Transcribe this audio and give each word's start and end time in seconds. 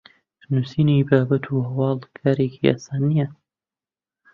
نوسینی 0.51 1.05
بابەت 1.09 1.45
و 1.49 1.65
هەواڵ 1.69 1.99
کارێکی 2.17 2.67
ئاسان 2.69 3.01
نییە 3.09 3.27